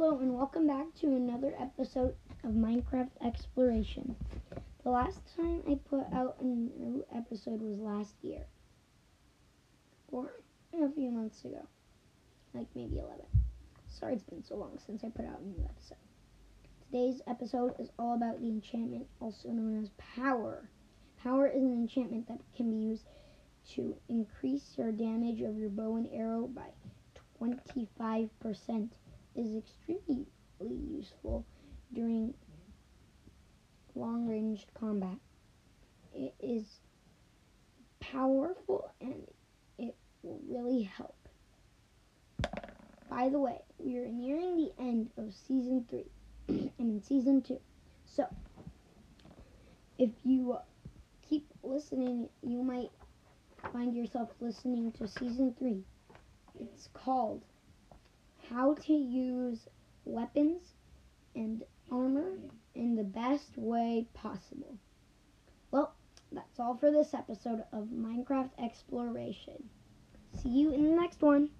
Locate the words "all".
17.98-18.14, 66.58-66.76